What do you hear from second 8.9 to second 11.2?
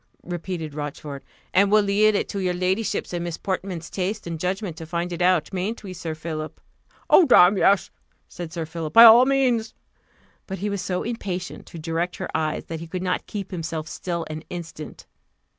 "by all means." But he was so